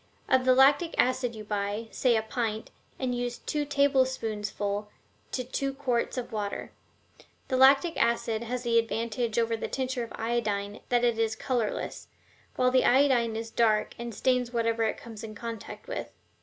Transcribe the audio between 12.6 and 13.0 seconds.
the